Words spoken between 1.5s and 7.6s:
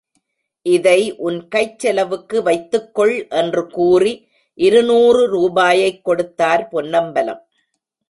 கைச்செலவுக்கு வைத்துக் கொள் என்று கூறி இருநூறு ரூபாயைக் கொடுத்தார் பொன்னம்பலம்.